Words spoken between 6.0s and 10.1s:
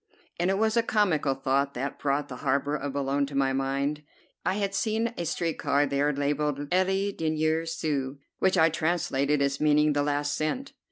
labelled "Le Dernier Sou," which I translated as meaning "The